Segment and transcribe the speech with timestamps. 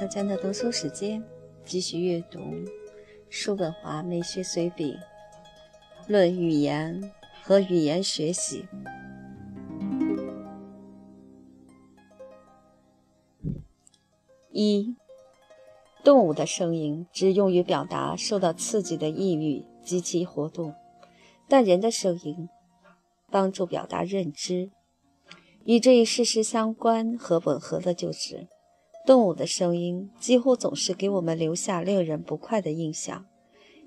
[0.00, 1.22] 毛小娟的读书时间，
[1.62, 2.38] 继续阅读
[3.28, 4.96] 《叔本华美学随笔
[6.08, 7.12] 论语言
[7.42, 8.64] 和语言学习》。
[14.50, 14.96] 一、
[16.02, 20.74] 动物的声音只用于表达受到刺激的意欲及其活动，
[21.46, 22.48] 但人的声音
[23.30, 24.70] 帮助表达认知。
[25.66, 28.48] 与这一事实相关和吻合的就是，
[29.10, 33.26] 动物的声音几乎总是给我们留下令人不快的印象，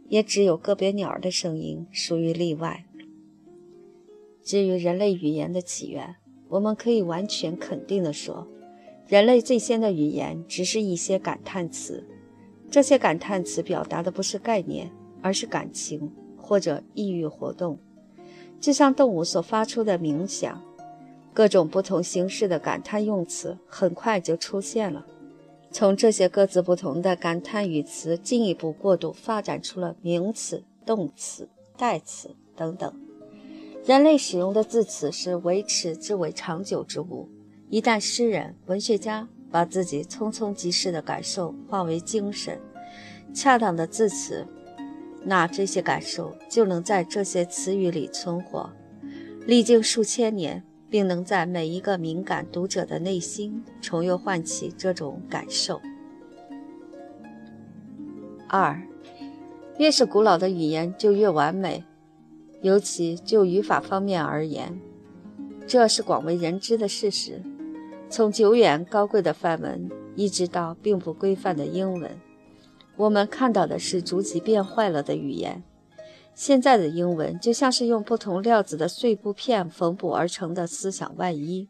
[0.09, 2.83] 也只有个别鸟儿的声音属于例外。
[4.43, 6.17] 至于人类语言的起源，
[6.49, 8.45] 我们可以完全肯定地说，
[9.07, 12.05] 人类最先的语言只是一些感叹词，
[12.69, 17.79] 这些感叹词表达的不是概念，而是感情或者抑郁活动，
[18.59, 20.61] 就像动物所发出的鸣响。
[21.31, 25.07] 各种不同形式的感叹用词很快就出现了。
[25.73, 32.93] 从这些各自不同的感叹语词进一步过渡，发展出了名词、动词、代词等等。
[33.83, 37.27] 人类使用的字词是维持之为长久之物。
[37.69, 42.59] 一旦诗人、文学家把自己匆匆即逝的感受化为精神、
[43.33, 44.45] 恰当的字词，
[45.23, 48.69] 那这些感受就能在这些词语里存活，
[49.47, 50.63] 历经数千年。
[50.93, 55.81] 并能在每一个敏感读者的内心重又唤起这种感受。
[58.47, 58.79] 二，
[59.79, 61.83] 越是古老的语言就越完美，
[62.61, 64.79] 尤其就语法方面而言，
[65.65, 67.41] 这是广为人知的事实。
[68.07, 72.11] 从久远高贵的梵文，一直到并不规范的英文，
[72.97, 75.63] 我们看到的是逐级变坏了的语言。
[76.35, 81.69] 现在的英文就像是用不同料子的碎布片缝补而成的思想外衣。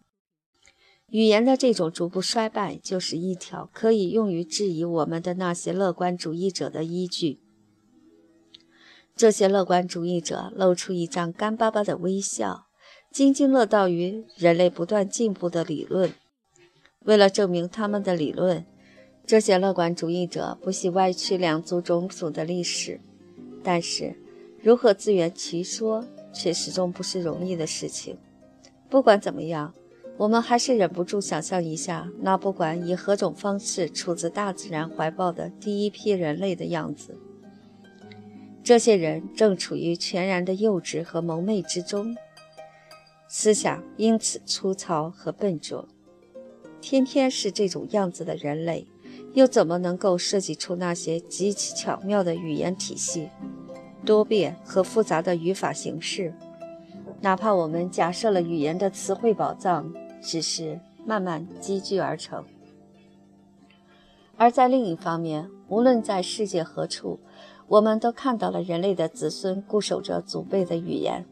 [1.10, 7.40] 语言的这种逐步衰败，就是一条可以用于质疑我们的那些乐观主义者的依据。
[9.16, 12.66] 这些乐观主义者露出一张干巴巴的微笑，
[13.12, 16.14] 津津乐道于人类不断进步的理论。
[17.02, 18.66] 为了证明他们的理论，
[19.28, 23.00] 这些乐观主义者不惜歪曲两族种族的历史，
[23.62, 24.23] 但是。
[24.64, 28.18] 如何自圆其说，却始终不是容易的事情。
[28.90, 29.74] 不管怎么样，
[30.16, 37.18] 我们还是忍不住想象一下，那不管以何种方式出自大自然怀抱的第一批人类的样子。
[38.64, 42.16] 这些人正处于全然的幼稚和蒙昧之中，
[43.28, 45.86] 思想因此粗糙和笨拙。
[46.80, 48.88] 天天是这种样子的人类，
[49.34, 53.28] 又怎么能够设计出那些极其巧妙的语言体系？
[54.06, 56.34] 多变和复杂的语法形式，
[57.22, 62.44] 哪怕我们假设了语言的词汇宝藏只是慢慢积聚而成。
[64.36, 67.20] 而在另一方面，无论在世界何处，
[67.68, 71.26] 我们都看到了人类的子孙固守着祖辈的语言，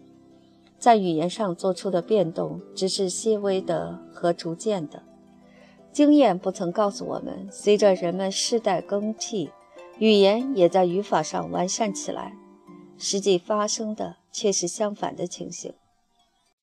[0.77, 5.03] 在语言上做出的变动只是细微的和逐渐的。
[5.91, 9.49] 经验不曾告诉我们，随着人们世代更替，
[9.99, 12.33] 语言也在语法上完善起来。
[13.01, 15.73] 实际发生的却是相反的情形，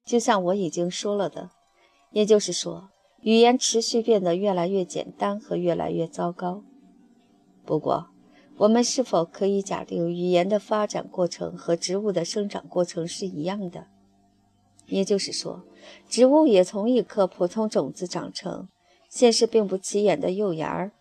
[0.05, 1.51] 就像我已经说了的，
[2.13, 2.91] 也就是说，
[3.23, 6.63] 语言持续变得越来越简单和越来越糟糕。
[7.67, 8.07] 不过，
[8.57, 13.89] 我们是否可以假定语言的发展过程和植物的生长过程是一样的？
[14.87, 15.65] 也就是说，
[16.09, 18.69] 植物也从一颗普通种子长成，
[19.11, 20.93] 先是并不起眼的幼芽儿，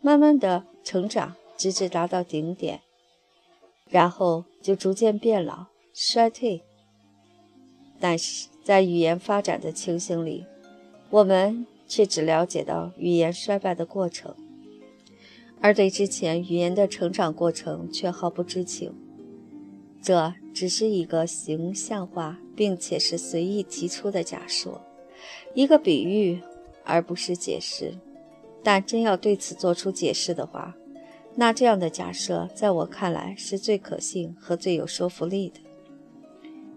[0.00, 2.80] 慢慢的成长，直至达到顶点。
[3.88, 6.60] 然后就逐渐变老、衰退。
[8.00, 10.44] 但是在语言发展的情形里，
[11.08, 14.34] 我们却只了解到语言衰败的过程，
[15.60, 18.92] 而对之前语言的成长过程却毫不知情。
[20.02, 24.82] 这只是一个形象化并且是随意提出的假说，
[25.54, 26.40] 一个比喻，
[26.82, 27.96] 而不是解释。
[28.64, 30.74] 但真要对此做出解释的话，
[31.38, 35.60] 那这样的假设，在我看来是最可信和最有说服力的。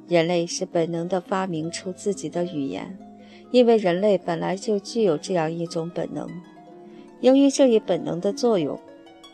[0.08, 2.98] 人类是本能地发明出自己的语言，
[3.52, 6.28] 因为人类本来就具有这样一种本能。
[7.22, 8.78] 由于这一本能的作用，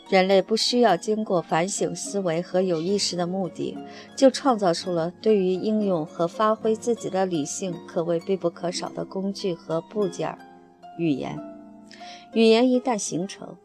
[0.09, 3.75] 人类不需要经过反省思维和有意识的目的，
[4.15, 10.37] 就创造出了对于应用和发挥自己的理性可谓必不可少的工具和部件——
[10.99, 11.39] 语言。
[12.33, 13.55] 语言一旦形成，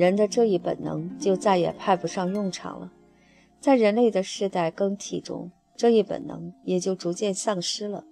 [0.00, 2.90] 人的这一本能就再也派不上用场了，
[3.60, 8.06] 在人类的世代更替中，这一本能也就逐渐丧失了。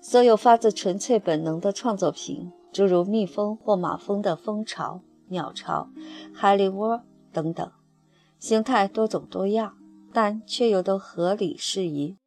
[0.00, 5.90] 所有发自纯粹本能的创作品，诸如蜜蜂或马蜂的蜂巢，鸟巢、
[6.32, 7.02] 海蛎窝
[7.32, 7.72] 等等，
[8.38, 9.76] 形态多种多样，
[10.12, 12.18] 但却又都合理适宜，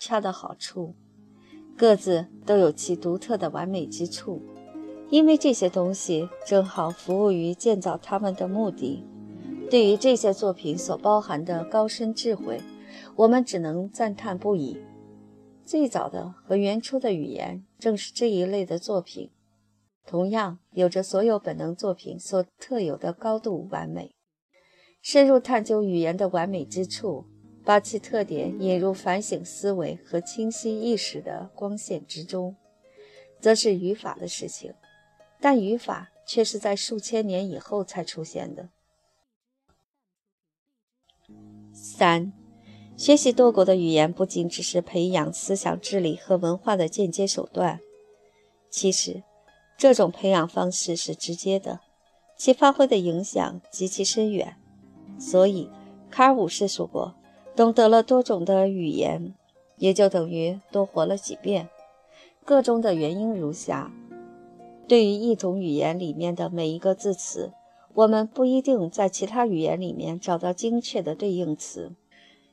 [0.00, 0.96] 恰到好处，
[1.76, 4.42] 各自都有其独特的完美之处。
[5.12, 9.04] 因为这些东西正好服务于建造他们的目的。
[9.70, 12.62] 对于这些作品所包含的高深智慧，
[13.14, 14.82] 我们只能赞叹不已。
[15.66, 19.30] 最早的和原初的语言正是这一类的作品，
[20.06, 24.14] 同样有着所有本能作品所特有的高度完美。
[25.02, 27.26] 深入探究语言的完美之处，
[27.66, 32.56] 把其特点引入反省思维和清晰意识的光线之中，
[33.38, 34.72] 则是语法的事情。
[35.42, 38.68] 但语法却是在数千年以后才出现的。
[41.74, 42.32] 三。
[42.96, 47.80] 学习多国的语言不仅只是培养思想智力和文化的间接手段，
[48.70, 49.24] 其实
[49.76, 51.80] 这种培养方式是直接的，
[52.36, 54.56] 其发挥的影响极其深远。
[55.18, 55.68] 所以，
[56.10, 57.16] 卡尔五世说过
[57.56, 59.34] ：“懂得了多种的语言，
[59.78, 61.68] 也就等于多活了几遍。”
[62.44, 63.90] 个中的原因如下：
[64.86, 67.52] 对于一种语言里面的每一个字词，
[67.94, 71.92] 我们不一定在其他语言里面找到精确的对应词。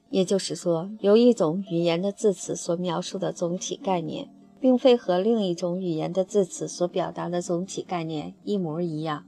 [0.10, 4.30] 也就是说，由一种语言的字词所描述的总体概念，
[4.60, 9.26] 并非和另一种语言的字词所表达的总体概念一模一样。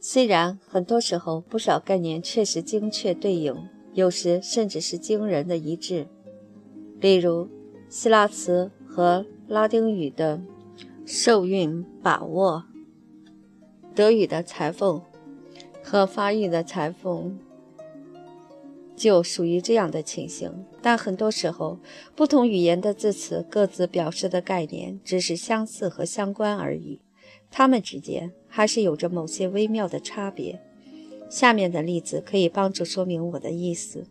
[0.00, 3.54] 虽然很多时候不少概念确实精确对应，
[3.92, 6.08] 有时甚至是惊人的一致。
[7.00, 7.48] 例如，
[7.88, 10.42] 希腊词和拉丁语的
[11.06, 12.64] 受孕把握，
[13.94, 15.02] 德语的裁缝
[15.82, 17.38] 和法语的裁缝。
[18.96, 21.80] 就属于这样的情形，但很多时候，
[22.14, 27.00] 不同语言的字词各自表示的概念只是相似和相关而已，
[27.50, 30.62] 它们之间还是有着某些微妙的差别。
[31.28, 34.06] 下面的例子可以帮助说明我的意思：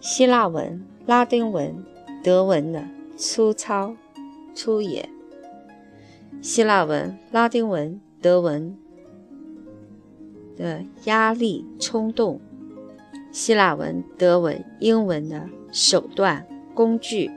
[0.00, 1.84] 希腊文、拉丁文、
[2.28, 2.84] 德文的
[3.16, 3.96] 粗糙、
[4.54, 5.08] 粗野；
[6.42, 8.76] 希腊文、拉丁文、德文。
[10.54, 12.38] 的压力、冲动，
[13.32, 17.30] 希腊文、德文、英文的手段、工具，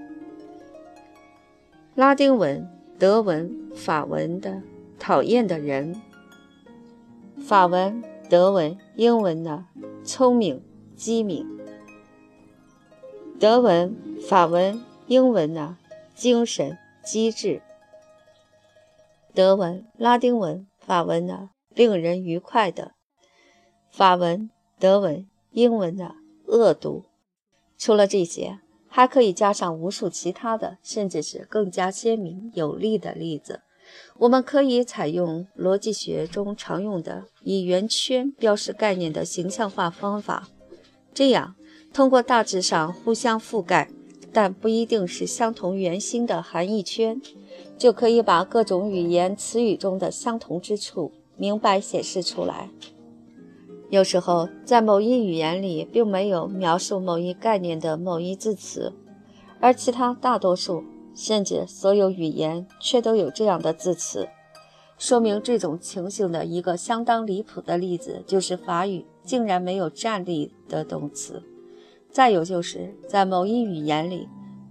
[1.95, 2.67] 拉丁文、
[2.99, 4.61] 德文、法文的
[4.99, 5.95] 讨厌的人，
[7.37, 9.63] 法文、德文、英文的
[10.03, 10.61] 聪明、
[10.97, 11.47] 机敏，
[13.39, 13.95] 德文、
[14.27, 15.75] 法文、英文的
[16.15, 17.61] 精神、机智，
[19.33, 22.93] 德文、拉丁文、法文的令人愉快的。
[23.89, 26.15] 法文、德文、英文的
[26.45, 27.05] 恶毒。
[27.77, 33.61] 除了这些，还可以加上无数其他的，甚至是更加鲜明有力的例子。
[34.19, 40.47] 我们可以采用逻辑学中常用的以圆圈标示概念的形象化方法，
[41.13, 41.55] 这样
[41.91, 43.89] 通过大致上互相覆盖，
[44.33, 47.21] 但不一定是相同圆心的含义圈，
[47.77, 52.69] 就可以把各种语言词语中的相同之处明白显示出来。
[53.89, 58.93] 有时候，在某一语言里，并没有描述某一概念的某一字词，
[59.59, 64.29] 而其他大多数甚至所有语言却都有这样的字词。
[64.97, 71.43] 说明这种情形的一个相当离谱的例子，就是法语竟然没有站立的动词。
[72.11, 74.27] 再有就是在某一语言里，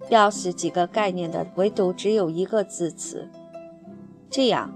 [0.09, 3.29] 表示几个概念的唯独只有一个字词，
[4.29, 4.73] 这样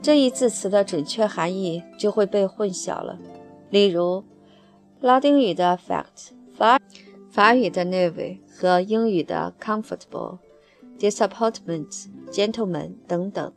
[0.00, 3.18] 这一字词的准确含义就会被混淆了。
[3.70, 4.24] 例如，
[5.00, 6.80] 拉丁语的 fact、法
[7.28, 10.38] 法语的 neve 和英语的 comfortable、
[10.98, 13.52] disappointment、gentleman 等等。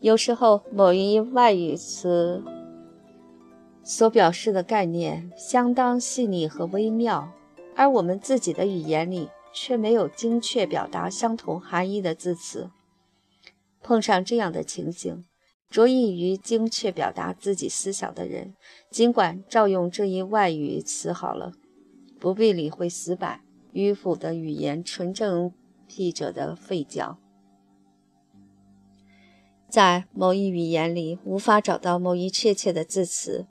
[0.00, 2.42] 有时候，某一外语词
[3.82, 7.28] 所表示的概念相当细腻和微妙，
[7.74, 12.70] 而我们自己的语言里却没有精确表达相同含义的字词。
[13.82, 15.24] 碰上这样的情形。
[15.70, 18.54] 着意于精确表达自己思想的人，
[18.90, 21.54] 尽管照用这一外语词好了，
[22.20, 23.40] 不必理会死板
[23.72, 25.50] 迂腐的语言纯正
[25.88, 27.16] 僻者的吠叫。
[29.70, 33.46] 在某一语言里无法找到某一确切的字词，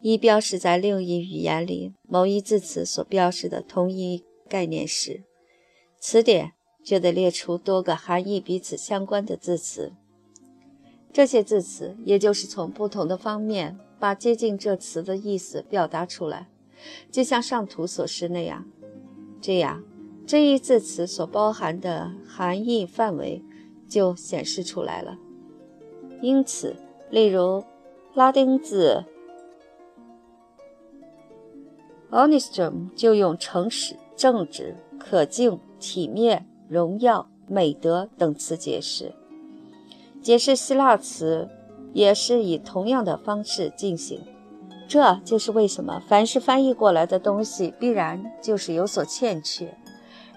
[0.00, 5.24] 一标示在另一语言里某一字词所标示的同一概念时，
[5.98, 6.52] 词典
[6.84, 9.92] 就得列出多个含义彼此相关的字词。
[11.12, 16.48] 这些字词，也就是从不同的方面把接近这词的意思表达出来，
[17.10, 18.66] 就像上图所示那样。
[19.40, 19.82] 这样，
[20.26, 23.42] 这一字词所包含的含义范围
[23.88, 25.18] 就显示出来了。
[26.20, 26.76] 因此，
[27.10, 27.64] 例如
[28.14, 29.04] 拉丁字
[32.10, 39.12] Honestum 就用诚实、正直、可敬、体面、荣耀、美德等词解释。
[40.22, 41.48] 解释希腊词
[41.92, 44.20] 也是以同样的方式进行。
[44.88, 49.76] 这就是为什么凡是翻译过来的东西，必然就是有所欠缺。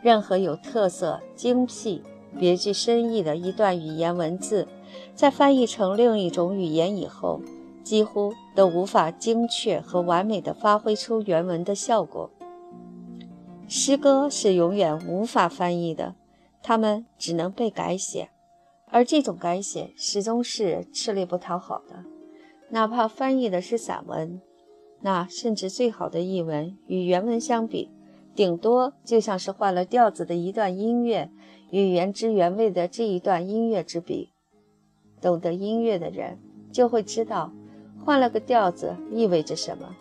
[0.02, 2.02] 任何有特色、精辟、
[2.40, 4.68] 别具深意的一段语言文字，
[5.14, 7.42] 在翻译成另一种语言以后，
[7.89, 12.29] 几乎都无法精确和完美地发挥出原文的效果。
[13.67, 16.13] 诗歌是永远无法翻译的，
[16.62, 18.29] 它们只能被改写，
[18.91, 22.05] 而这种改写始终是吃力不讨好的。
[22.69, 24.39] 哪怕翻译的是散文，
[25.01, 27.89] 那甚至最好的译文与原文相比，
[28.36, 31.31] 顶多就像是换了调子的一段音乐
[31.72, 34.31] 与原汁原味的这一段音乐之比。
[35.19, 36.38] 懂得音乐的人
[36.72, 37.51] 就会知道，
[38.10, 39.96] 换了个调子意味着什么。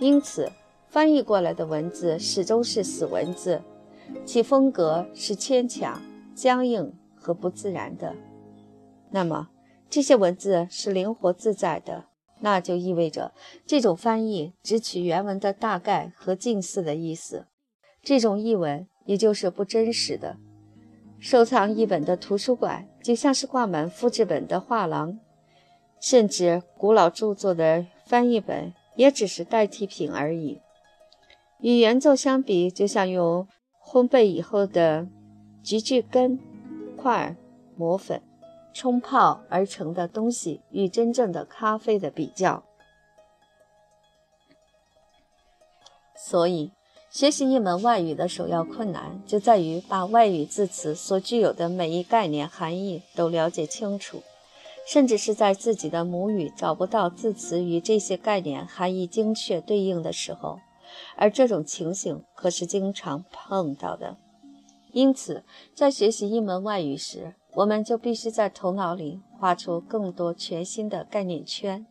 [0.00, 0.50] 因此，
[0.88, 3.62] 翻译过来的文字始终是死文字，
[4.24, 6.02] 其风格是牵强、
[6.34, 8.16] 僵硬和不自然的。
[9.12, 9.50] 那么，
[9.88, 12.06] 这些文字是灵活自在的，
[12.40, 13.30] 那就意味着
[13.64, 17.46] 这种翻译只取原文的大概和近似的意思。
[18.02, 20.38] 这种译文也就是不真实的。
[21.20, 25.20] 收藏译本的图书馆就像是挂满复制本的画廊，
[26.02, 30.60] 甚至古老著作的翻译本也只是代替品而已。
[31.60, 33.46] 与原作相比，就像用
[33.82, 35.06] 烘焙以后的
[35.62, 36.38] 菊苣根
[36.96, 37.36] 块
[37.76, 38.20] 磨粉。
[38.74, 42.64] 冲泡而成的东西与真正的咖啡的比较，
[46.16, 46.72] 所以
[47.10, 54.22] 学习一门外语的首要困难就在于把外语字词所具有的每一概念含义都了解清楚，
[54.86, 60.58] 甚至是在自己的母语找不到字词与这些概念含义精确对应的时候，
[61.16, 64.16] 而这种情形可是经常碰到的。
[64.92, 71.86] 因此，在学习一门外语时，我们就必须在头脑里画出更多全新的概念圈，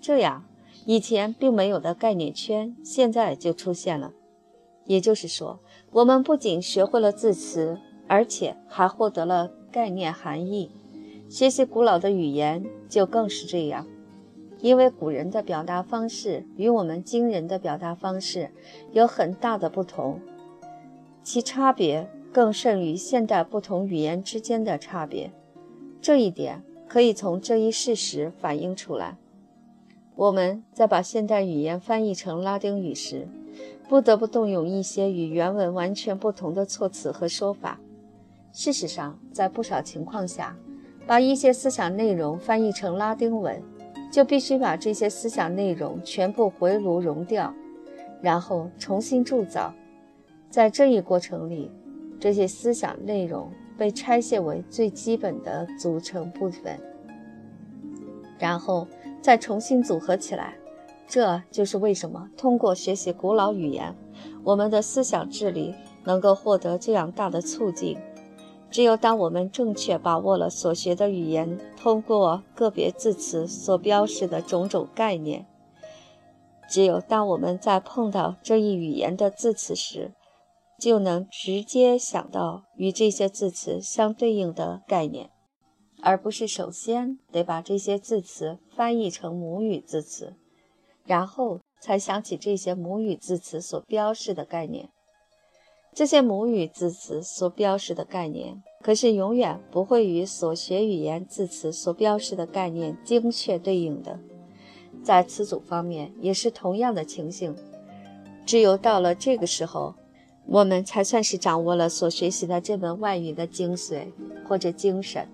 [0.00, 0.44] 这样
[0.86, 4.12] 以前并没有的概念圈现在就出现了。
[4.84, 5.58] 也就是说，
[5.90, 10.70] 我们不仅学会了字词，而且还获得了概念含义。
[11.30, 13.86] 学习古老的语言就更是这样，
[14.58, 18.50] 因为古人的表达方式与我们今人的表达方式
[18.90, 20.20] 有很大的不同，
[21.22, 22.10] 其差别。
[22.32, 25.32] 更甚于现代不同语言之间的差别，
[26.00, 29.16] 这一点可以从这一事实反映出来。
[30.14, 33.26] 我们在把现代语言翻译成拉丁语时，
[33.88, 37.80] 不得不动用一些与原文完全不同的措辞和说法。
[38.52, 40.56] 事实上，在不少情况下，
[41.06, 43.60] 把一些思想内容翻译成拉丁文，
[44.12, 47.52] 就必须把这些思想内容全部回炉熔掉，
[48.22, 49.72] 然后重新铸造。
[50.50, 51.70] 在这一过程里，
[52.18, 56.78] 这些思想内容被拆卸为最基本的组成部分，
[58.38, 58.86] 然后
[59.20, 60.54] 再重新组合起来。
[61.06, 63.92] 这就是为什么通过学习古老语言，
[64.44, 67.98] 我们的思想智力能够获得这样大的促进。
[68.70, 75.46] 只有当我们正确把握了所学的语言，通过个别字词所标示的种种概念，
[76.68, 80.12] 只有当我们在碰到这一语言的字词时，
[80.78, 85.30] 就能直接想到与这些字词相对应的概念，
[86.00, 90.36] 而不是首先得把这些字词翻译成母语字词，
[91.04, 94.90] 然后才想起这些母语字词所标示的概念。
[95.92, 104.18] 这些母语字词所标示的概念，可是永远不会与所学语言字词所标示的概念精确对应的。
[105.02, 107.54] 在词组方面也是同样的情形，
[108.44, 109.94] 只有到了这个时候。
[110.46, 114.06] 我们才算是掌握了所学习的这门外语的精髓
[114.48, 115.28] 或者精神，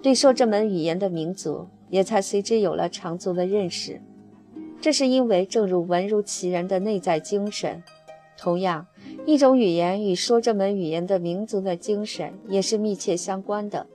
[0.00, 4.00] 对说这门语言的民族也才随之有了长足的认识。
[4.80, 7.82] 这是因为，正如文如其人的内在精神，
[8.38, 8.86] 同样，
[9.26, 13.86] 一种语言与说这门语言的民族的精神也是密切相关的。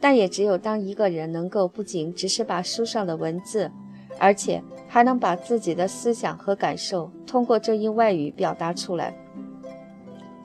[0.00, 3.68] 但也只有当一个人能够不仅只是把书上的文字，
[4.16, 9.12] 而且还能把自己的思想和感受通过这一外语表达出来。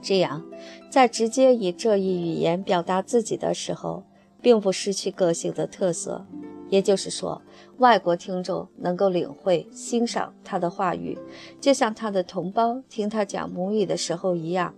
[0.02, 0.44] 这样，
[0.90, 4.04] 在直接以这一语言表达自己的时候，
[4.42, 6.26] 并不失去个性的特色。
[6.70, 7.40] 也就是说，
[7.84, 11.20] 外国听众能够领会、欣赏他的话语，
[11.60, 14.74] 就像他的同胞听他讲母语的时候一样。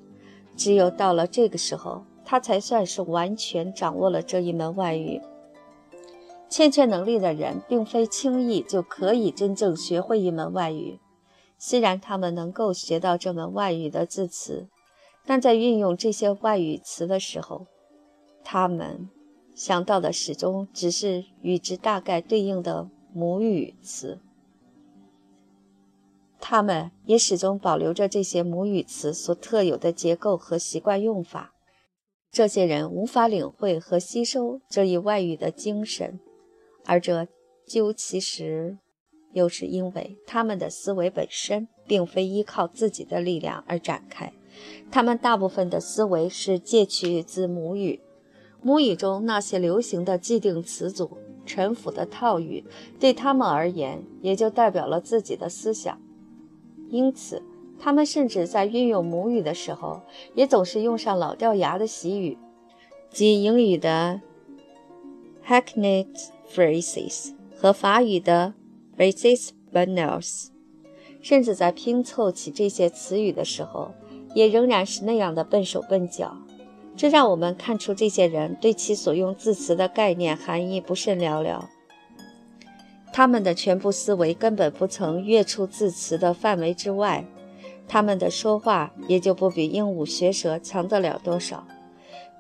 [0.56, 5.22] 只有到了这个时候，他才算是完全掌握了这一门外语。
[6.50, 11.00] 欠缺能力的人，并非轻易就可以真正学会一门外语。
[11.60, 14.68] 虽然他们能够学到这门外语的字词，
[15.28, 17.68] 但在运用这些外语词的时候，
[18.44, 19.08] 他们
[19.54, 24.20] 想到的始终只是与之大概对应的母语词。
[26.42, 31.54] 他们也始终保留着这些母语词所特有的结构和习惯用法。
[32.30, 36.20] 这些人无法领会和吸收这一外语的精神，
[36.84, 37.30] 而这
[37.66, 38.78] 究其实。
[39.32, 44.32] 又是因为他们的思维本身并非依靠自己的力量而展开，
[44.90, 48.00] 他们大部分的思维是借取自母语，
[48.62, 52.64] 母语中那些流行的既定词组、陈腐的套语，
[53.00, 55.98] 对他们而言也就代表了自己的思想。
[56.90, 57.44] 因此，
[57.80, 60.02] 他们甚至在运用母语的时候，
[60.34, 62.38] 也总是用上老掉牙的习语，
[63.12, 64.22] 即英语的
[65.48, 66.08] hackneyed
[66.54, 68.54] phrases 和法语的。
[68.98, 70.48] Basis banals，
[71.22, 73.92] 甚至在拼凑起这些词语的时候，
[74.34, 76.38] 也仍然是那样的笨手笨脚。
[76.96, 81.70] 这让我们看出这些人对其所用字词的概念含义不甚了了。
[83.12, 87.26] 他们的全部思维根本不曾跃出字词的范围之外，
[87.88, 91.68] 他们的说话也就不比鹦鹉学舌强得了多少。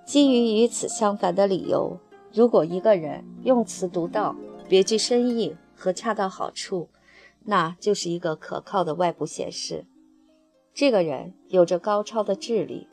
[0.05, 1.99] 基于与此相反的理由，
[2.33, 4.35] 如果一个人用词独到，
[4.67, 5.55] 别具深意。
[5.77, 6.87] 和恰到好处，
[7.43, 9.85] 那就是一个可靠的外部显示。
[10.73, 12.87] 这个人有着高超的智力。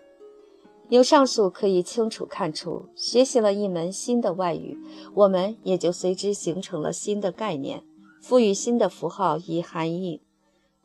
[0.92, 4.76] 由上述可以清楚看出，学习了一门新的外语，
[5.14, 7.82] 我们也就随之形成了新的概念，
[8.20, 10.20] 赋予新的符号以含义。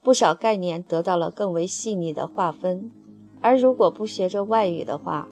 [0.02, 2.89] 不少概念得到了更为细腻的划分。
[3.41, 5.28] 而如果不学着外语的话，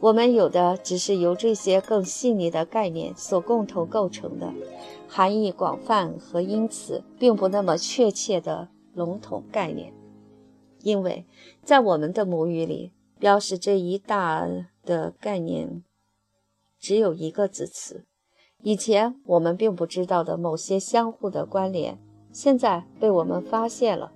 [0.00, 4.52] 我们有的只是由这些更细腻的概念所共同构成的。
[5.06, 9.92] 含义广泛和因此并不那么确切的笼统概念，
[10.82, 11.24] 因为
[11.62, 14.46] 在我们的母语里，表示这一大
[14.84, 15.82] 的概念
[16.78, 18.04] 只有一个字词。
[18.62, 21.98] 以前我们并不知道的某些相互的关联，
[22.32, 24.12] 现在被我们发现了，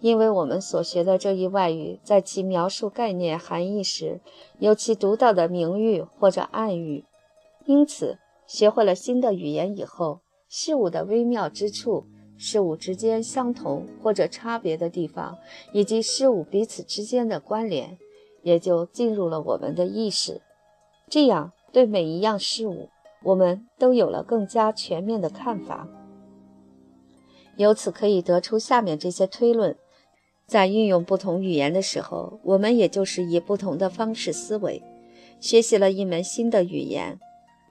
[0.00, 4.20] 因为我们所学的这一外语，在其描述概念含义时，
[4.58, 7.04] 有其独到的明喻或者暗喻。
[7.66, 10.20] 因此，学会了新的语言以后。
[10.54, 12.04] 事物的微妙之处，
[12.36, 15.38] 事物之间相同或者差别的地方，
[15.72, 17.96] 以及事物彼此之间的关联，
[18.42, 20.40] 也就进入了我们的意识。
[21.08, 22.88] 这样，对每一样事物，
[23.24, 25.88] 我们都有了更加全面的看法。
[27.56, 29.76] 由此可以得出下面这些推论：
[30.46, 34.82] 在运用不同语言的时候，我们也就是以不同的方式思维。
[35.40, 37.18] 学习了一门新的语言。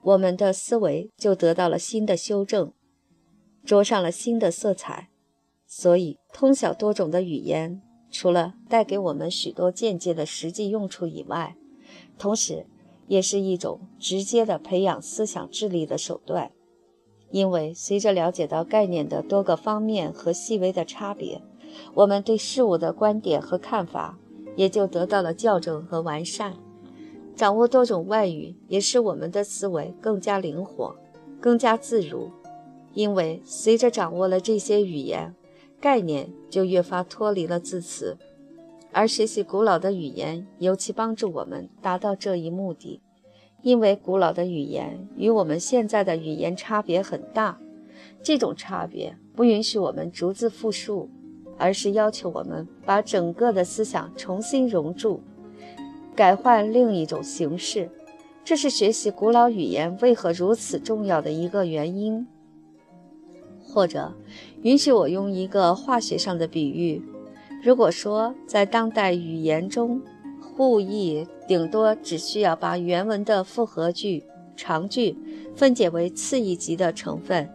[0.04, 2.72] 我们的思维就得到了新的修正，
[3.64, 5.10] 着上了新的色彩。
[5.64, 7.80] 所以，通晓多种的语言，
[8.12, 11.56] 除了带给我们许多间接的实际用处以外，
[12.18, 12.66] 同时
[13.08, 16.52] 也是一种直接的培养思想智力的手段。
[17.30, 21.40] 因为随着了解到概念的多个方面和细微的差别，
[21.94, 24.18] 我们对事物的观点和看法
[24.54, 26.54] 也就得到了校正和完善。
[27.34, 30.94] 掌握多种外语，也使我们的思维更加灵活、
[31.40, 32.30] 更加自如。
[32.92, 35.34] 因为随着掌握了这些语言，
[35.82, 38.16] 概念就越发脱离了字词，
[38.92, 43.00] 而学习古老的语言尤其帮助我们达到这一目的。
[43.62, 47.58] 因为古老的语言与我们现在的语言差别很大，
[48.22, 51.10] 这种差别不允许我们逐字复述，
[51.58, 55.20] 而是要求我们把整个的思想重新熔铸。
[56.14, 57.90] 改换另一种形式，
[58.44, 62.24] 这是学习古老语言为何如此重要的一个原因。
[63.64, 64.12] 或者，
[64.62, 67.02] 允许我用一个化学上的比喻：
[67.62, 70.00] 如果说在当代语言中，
[70.40, 74.22] 互译顶多只需要把原文的复合句、
[74.56, 75.16] 长句
[75.56, 77.48] 分解为次一级的成分，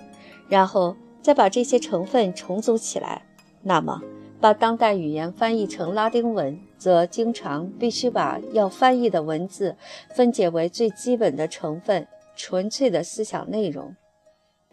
[0.49, 3.23] 然后再把这些成分重组起来，
[3.63, 4.01] 那么。
[4.39, 9.75] 把当代语言翻译成拉丁文，则经常必须把要翻译的文字
[10.13, 13.95] 分解为最基本的成分——纯粹的思想内容，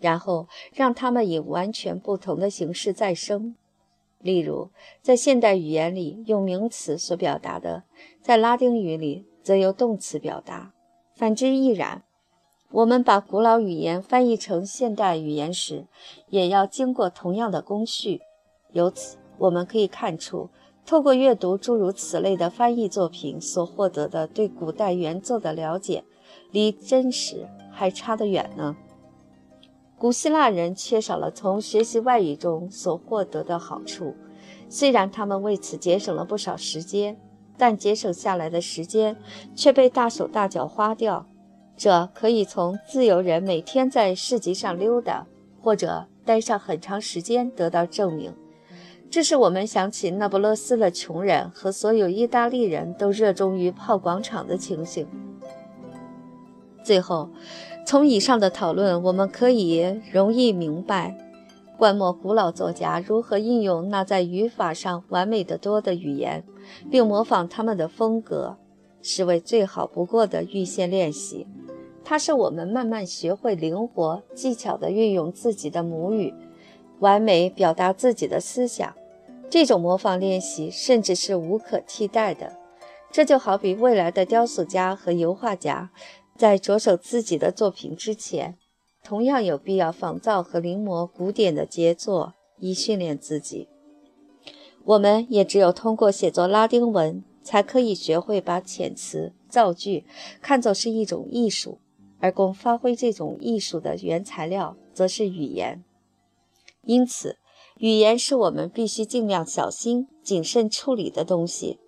[0.01, 3.57] 然后让它们以完全不同的形式再生。
[4.19, 4.71] 例如，
[5.03, 7.85] 在现代语言里用名词所表达的，
[8.21, 10.73] 在拉丁语里则由动词表达；
[11.15, 12.03] 反之亦然。
[12.71, 15.87] 我们把古老语言翻译成现代语言时，
[16.29, 18.21] 也要经过同样的工序。
[18.73, 19.19] 由此。
[19.37, 20.49] 我们可以看出，
[20.87, 26.05] 透过阅读诸如此类的翻译作品所获得的对古代原作的了解，
[26.53, 28.77] 离真实还差得远呢。
[30.05, 34.15] 古希腊人缺少了从学习外语中所获得的好处，
[34.69, 37.17] 虽然他们为此节省了不少时间，
[37.57, 39.17] 但节省下来的时间
[39.55, 41.27] 却被大手大脚花掉。
[41.75, 45.27] 这可以从自由人每天在市集上溜达，
[45.63, 48.31] 或者待上很长时间得到证明。
[49.09, 55.09] 这使我们想起那不勒斯的穷人和所有意大利人都热衷于泡广场的情形。
[56.85, 57.31] 最后，
[57.87, 61.17] 从以上的讨论，我们可以容易明白，
[61.79, 66.45] 观摩古老作家如何运用那在语法上完美得多的语言，
[66.91, 68.59] 并模仿他们的风格，
[69.01, 71.47] 是为最好不过的预先练习。
[72.05, 76.35] 它是我们慢慢学会灵活技巧地运用自己的母语，
[77.01, 78.95] 完美表达自己的思想。
[79.49, 82.53] 这种模仿练习甚至是无可替代的，
[83.11, 85.91] 这就好比未来的雕塑家和油画家，
[86.37, 88.59] 在着手自己的作品之前，
[89.03, 93.69] 同样有必要仿造和临摹古典的杰作，以训练自己。
[94.85, 100.05] 我们也只有通过写作拉丁文，才可以学会把遣词造句
[100.43, 101.79] 看作是一种艺术，
[102.21, 105.85] 而供发挥这种艺术的原材料，则是语言。
[106.83, 107.37] 因此。
[107.79, 111.81] 语言是我们必须尽量小心谨慎处理的东西，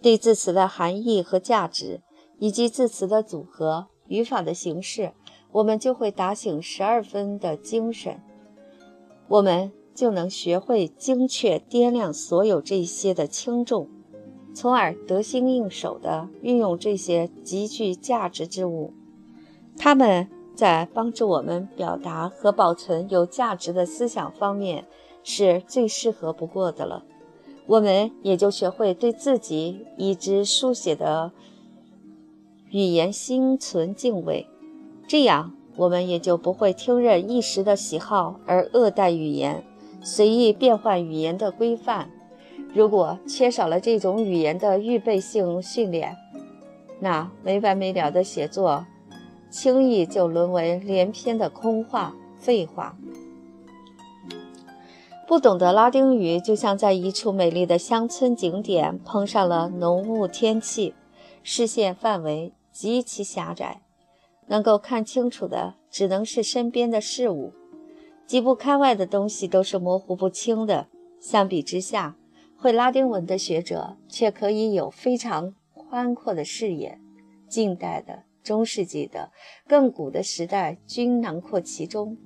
[0.00, 2.00] 对字词的含义和价值，
[2.38, 5.12] 以及字词的组合、语法的形式，
[5.52, 8.20] 我们就会打醒十二分的精神，
[9.28, 13.88] 我们就能学会精确掂量所有这些的轻重，
[14.54, 18.92] 从而得心应手地运用这些极具价值之物。
[19.76, 24.86] 它们在帮助我们表达和保存有价值的思想方面。
[25.26, 27.02] 是最适合不过的了，
[27.66, 31.32] 我们也就学会对自己已知书写的
[32.74, 34.48] 语言心存敬畏，
[35.06, 39.62] 这样我们也就不会听任一时的喜好而恶待语言，
[40.02, 42.10] 随意变换语言的规范。
[42.74, 46.16] 如果缺少了这种语言的预备性训练，
[46.98, 48.84] 那没完没了的写作，
[49.48, 52.96] 轻易就沦为连篇的空话、废话。
[55.28, 60.92] 不懂得拉丁语，就像在一处美丽的乡村景点碰上了浓雾天气，
[61.44, 63.82] 视线范围极其狭窄，
[64.48, 67.52] 能够看清楚的只能是身边的事物，
[68.26, 70.88] 几步开外的东西都是模糊不清的。
[71.20, 72.16] 相比之下，
[72.58, 76.98] 会拉丁文的学者却可以有非常宽阔的视野，
[77.48, 79.30] 近代的、中世纪的、
[79.68, 82.18] 更古的时代均囊括其中。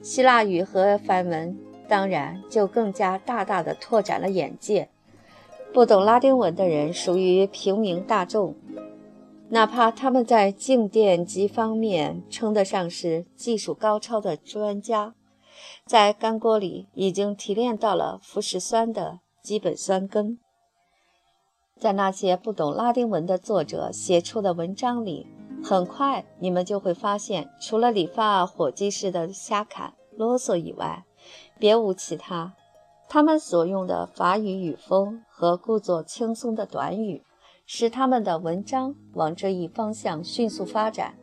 [0.00, 1.56] 希腊语和梵文。
[1.86, 4.88] 当然，就更加大大的拓展了眼界。
[5.72, 8.54] 不懂拉丁文的人属于平民大众，
[9.52, 15.14] 哪怕他们在静电机方面称得上是技术高超的专家，
[15.84, 20.38] 在干锅里已经提炼到了腐蚀酸的基本酸根。
[21.80, 25.26] 在那些不懂拉丁文的作者写出的文章里，
[25.64, 31.04] 很快你们就会发现，除了理发伙计式的瞎侃啰嗦以外，
[31.58, 32.54] 别无其他，
[33.08, 37.24] 他们所用的法语语风和故作轻松的短语，
[37.72, 41.14] 使他们的文章往这一方向迅速发展。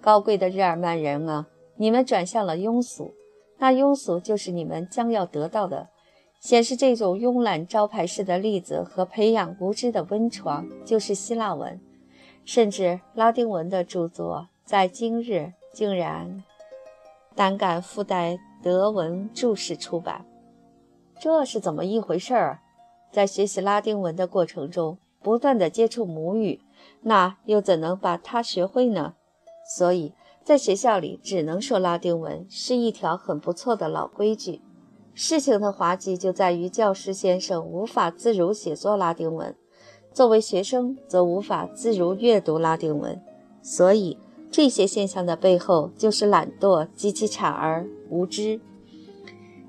[0.00, 3.12] 高贵的日耳曼人啊，你们转向了庸俗，
[3.58, 5.88] 那庸俗就是你们将要得到的。
[6.38, 11.80] 显示这种慵懒招牌式的例子和培养无知的温床，就是希腊文，
[12.44, 16.44] 甚至拉丁文的著作，在今日竟然
[17.34, 18.38] 胆敢附带。
[18.62, 20.24] 德文注释出版，
[21.18, 22.60] 这是怎么一回事儿？
[23.10, 26.60] 在学习拉丁文的过程中，不断的接触母语，
[27.02, 29.14] 那又怎能把它学会呢？
[29.76, 30.12] 所以
[30.44, 34.60] 在学校里只能说拉丁文是一条很不错的老规矩。
[35.14, 39.54] 事情的滑稽就在于教师先生无法自如写作拉丁文，
[40.12, 43.22] 作为学生则无法自如阅读拉丁文，
[43.62, 44.18] 所以。
[44.54, 48.60] 这些现象的背后，就是懒惰及其产儿无知。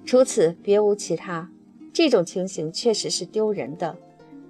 [0.04, 1.50] 除此别无其他。
[1.94, 3.96] 这种情形确实是丢人的。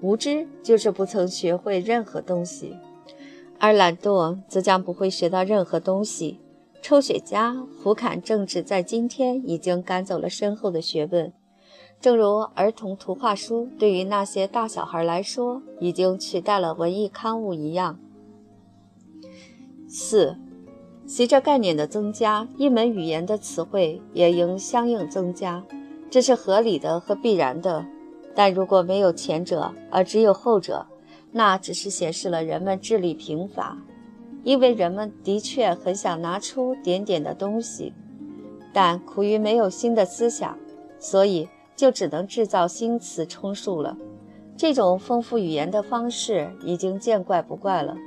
[0.04, 2.76] 无知就是不曾学会任何东西，
[3.58, 6.42] 而懒惰则将不会学到任何东西。
[6.82, 11.32] 抽雪茄、胡侃政治，在今天已经赶走了深厚的学问，
[12.02, 17.98] 正如儿童图画书对于那些大小孩来说，已经取代了文艺刊物一样。
[19.88, 20.36] 四，
[21.08, 25.64] 随着概念的增加，一门语言的词汇也应相应增加，
[26.10, 27.86] 这是合理的和必然的。
[28.36, 30.86] 但如果没有前者，而只有后者，
[31.32, 33.78] 那只是显示了人们智力贫乏，
[34.44, 37.94] 因为人们的确很想拿出点点的东西，
[38.74, 40.58] 但苦于没有新的思想，
[41.00, 43.98] 所以就只能制造新词充数了。
[44.56, 47.98] 这种丰富语言的方式已经见怪不怪了，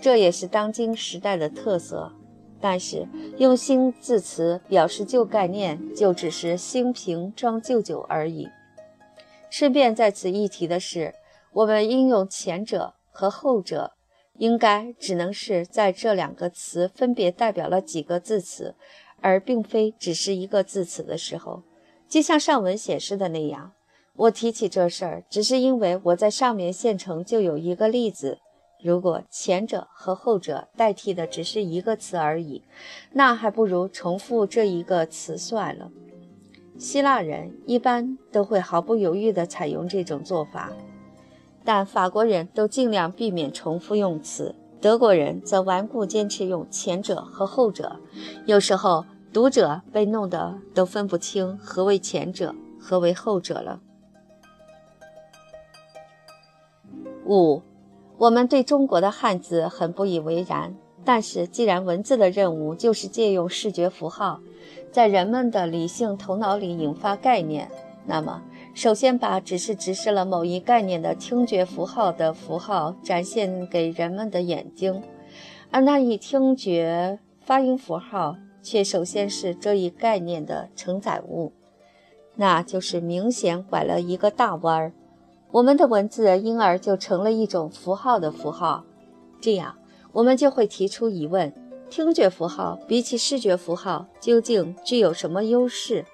[0.00, 2.12] 这也是当今时代的特色。
[2.60, 8.48] 但是用新字词表示旧概念，就只是新瓶装旧酒而已。
[9.50, 11.14] 顺便在此一提的是，
[11.52, 13.92] 我们应用前者和后者，
[14.34, 18.74] 应该只能是在这两个词分别代表了几个字词，
[19.20, 21.62] 而并非只是一个字词的时候。
[22.08, 23.72] 就像上文显示的那样，
[24.14, 28.38] 我提起这事儿，只是因为我在上面现成就有一个例子。
[28.80, 32.62] 如果前者和后者代替的只是一个词而已，
[33.12, 35.90] 那还不如重复这一个词算了。
[36.78, 40.72] 希腊人一般都会毫不犹豫地采用这种做法，
[41.64, 47.96] 但法国人都尽量避免重复用词，德国人则顽固坚持用前者和后者。
[48.46, 53.80] 有时候读者被弄得都分不清何为前者，何为后者了。
[57.26, 57.62] 五。
[58.18, 64.40] 我们对中国的汉字很不以为然，但是既然文字的任务就是借用视觉符号，
[64.90, 67.70] 在人们的理性头脑里引发概念，
[68.06, 68.42] 那么
[68.74, 75.02] 首先把只是直视了某一概念的听觉符号的符号展现给人们的眼睛，
[75.70, 81.52] 而那一听觉发音符号却首先是这一概念的承载物，
[82.36, 84.92] 那就是明显拐了一个大弯儿。
[85.50, 88.84] 我们的文字因而就成了一种符号的符号，
[89.40, 89.76] 这样
[90.12, 91.52] 我们就会提出疑问：
[91.90, 96.04] 听觉符号比起视觉符号究竟具有什么优势，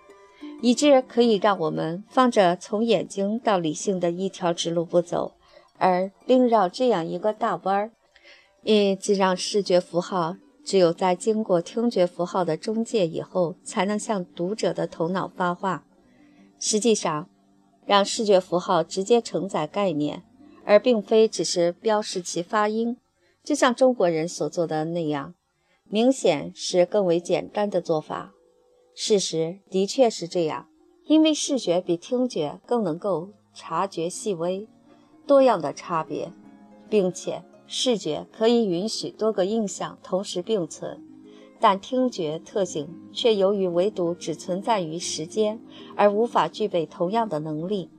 [0.63, 5.35] 以致可以让我们放着从眼睛到理性的一条直路不走，
[5.79, 7.91] 而另绕这样一个大弯儿？
[8.63, 15.85] 因既让视觉符号只有在经过听觉符号的中介以后，才能向读者的头脑发话。
[16.59, 17.29] 实际上。
[17.87, 20.23] 让视觉符号直接承载概念，
[20.65, 22.97] 而并非只是标示其发音，
[23.43, 25.35] 就像中国人所做的那样，
[25.89, 28.33] 明显是更为简单的做法。
[28.95, 30.69] 事实的确是这样，
[31.07, 34.69] 因为视觉比听觉更能够察觉细微、
[35.27, 36.33] 多样的差别，
[36.89, 41.03] 并且视觉可以允许多个印象同时并存。
[41.61, 45.61] 但听觉特性却由于唯独只存在于时间，
[45.97, 47.91] 而无法具备同样的能力。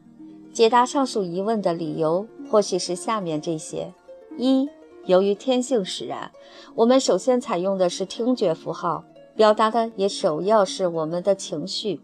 [0.54, 3.93] 解答上述疑问的理由或许是下面这些：
[4.38, 4.69] 一、
[5.06, 6.32] 由于天性使然，
[6.74, 9.04] 我们首先采用的是听觉符号，
[9.36, 12.02] 表达的也首要是我们的情绪，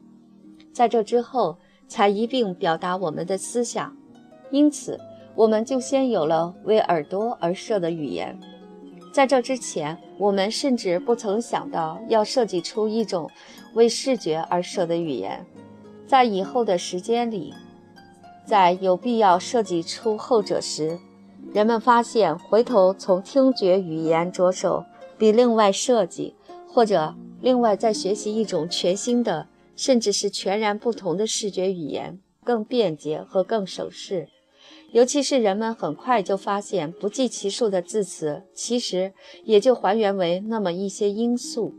[0.72, 3.96] 在这之后才一并表达我们的思想。
[4.52, 5.00] 因此，
[5.34, 8.40] 我们就先有了为耳朵而设的语言。
[9.12, 13.30] 在这之前，我们甚至不曾想到要设计出一种
[13.74, 15.46] 为视觉而设的语言。
[16.06, 17.54] 在以后的时间里，
[18.46, 21.00] 在有必要设计出后者时，
[21.54, 24.86] 人们发现回头从听觉语言着手，
[25.18, 26.34] 比另外设计
[26.68, 34.30] 或者另外再学习一种全新的，甚至是全然不同的视觉语言更便捷和更省事。
[34.92, 41.74] 尤其是人们很快就发现，不计其数的字词其实也就还原为那么一些因素，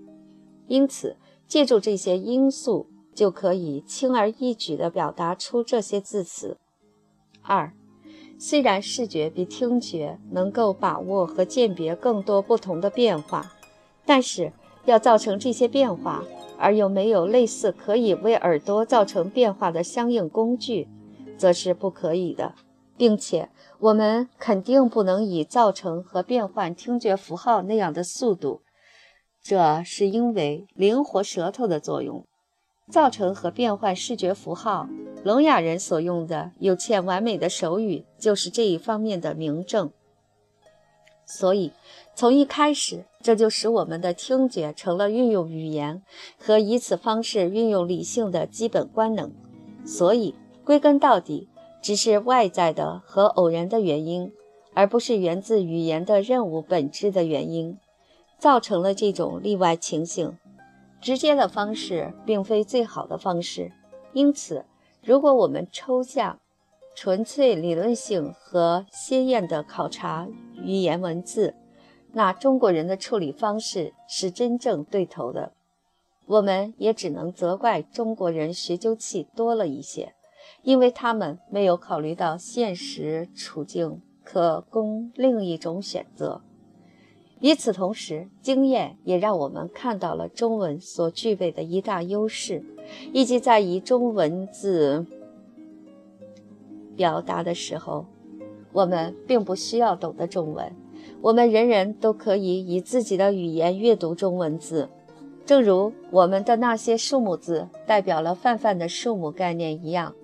[0.66, 6.58] 因此借助这些因素就可以轻而易举地表达出这些字词。
[7.42, 7.74] 二，
[8.44, 13.52] 虽然视觉比听觉能够把握和鉴别更多不同的变化，
[14.04, 14.52] 但是
[14.84, 16.24] 要造成这些变化，
[16.58, 20.88] 而又没有类似可以为耳朵造成变化的相应工具，
[21.38, 22.56] 则是不可以的。
[22.96, 28.62] 并且，我们肯定不能以造成和变换听觉符号那样的速度，
[29.40, 32.26] 这是因为灵活舌头的作用。
[32.90, 34.88] 造成和变换视觉符号，
[35.24, 39.90] 聋哑人所用的有欠完美的手语就是这一方面的明证。
[41.24, 41.72] 所以，
[42.14, 46.02] 从一开始，这就使我们的听觉成了运用语言
[46.38, 49.32] 和以此方式运用理性的基本官能。
[49.84, 51.48] 所以，归根到底。
[51.84, 54.30] 只是外在的和偶然的原因，
[54.72, 57.76] 而不是源自语言的任务本质的原因，
[58.38, 60.38] 造成了这种例外情形。
[61.02, 63.72] 直接的方式并非最好的方式，
[64.12, 64.64] 因此，
[65.02, 66.38] 如果我们抽象、
[66.94, 71.54] 纯粹理论性和鲜艳地考察语言文字，
[72.12, 75.52] 那中国人的处理方式是真正对头的。
[76.26, 80.14] 我们也只能责怪中国人学究气多了一些。
[80.62, 86.42] 因为他们没有考虑到现实处境可供另一种选择。
[87.42, 92.64] 与此同时，经验也让我们看到了中文所具备的一大优势，
[93.12, 95.04] 以及在以中文字
[96.96, 98.06] 表达的时候，
[98.72, 100.72] 我们并不需要懂得中文，
[101.20, 104.88] 我们人人都可以以自己的语言阅读中文字。
[105.44, 110.14] 正如我们的那些数目字代表了泛泛的数目概念一样，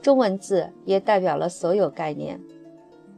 [0.00, 2.40] 中文字也代表了所有概念。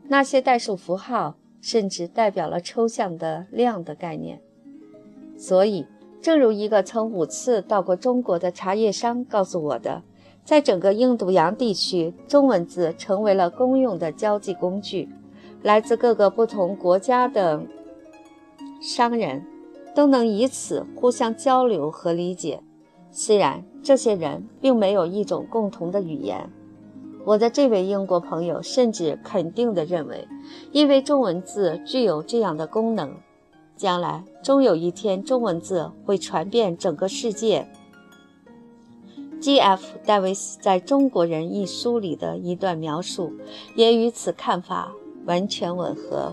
[0.09, 4.39] 那些代数符号甚至代表了抽象的量的概念。
[5.39, 5.87] 所以，
[6.21, 10.03] 正如一个曾五次到过中国的茶叶商告诉我的，
[10.45, 15.09] 在整个印度洋地区，中文字成为了公用的交际工具。
[15.63, 17.63] 来自各个不同国家的
[18.83, 19.43] 商人。
[19.95, 22.61] 都能以此互相交流和理解，
[23.13, 26.51] 虽然这些人并没有一种共同的语言。
[27.25, 30.29] 我的这位英国朋友甚至肯定地认为，
[30.73, 33.17] 因为中文字具有这样的功能，
[33.77, 37.67] 将来终有一天中文字会传遍整个世界。
[39.41, 39.99] G.F.
[40.07, 43.33] 戴维斯在《中国人》一书里的一段描述，
[43.75, 44.93] 也与此看法
[45.27, 46.33] 完全吻合。